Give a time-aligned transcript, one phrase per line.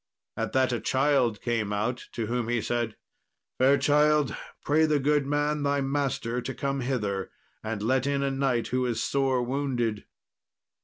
[0.35, 2.95] At that a child came out, to whom he said,
[3.59, 4.35] "Fair child,
[4.65, 7.29] pray the good man thy master to come hither
[7.63, 10.05] and let in a knight who is sore wounded."